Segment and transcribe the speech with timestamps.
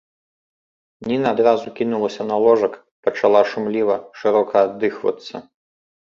[1.09, 2.73] Ніна адразу кінулася на ложак,
[3.07, 5.35] пачала шумліва, шырока аддыхвацца.